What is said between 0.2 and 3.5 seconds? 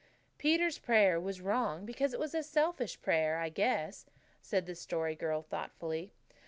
"Peter's prayer was wrong because it was a selfish prayer, I